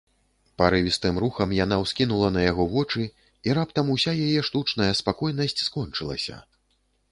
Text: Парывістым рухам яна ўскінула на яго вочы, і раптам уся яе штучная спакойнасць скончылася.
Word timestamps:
Парывістым 0.59 1.19
рухам 1.23 1.49
яна 1.57 1.77
ўскінула 1.81 2.31
на 2.37 2.41
яго 2.47 2.65
вочы, 2.73 3.03
і 3.49 3.55
раптам 3.59 3.93
уся 3.99 4.17
яе 4.25 4.41
штучная 4.51 4.91
спакойнасць 5.05 5.59
скончылася. 5.71 6.43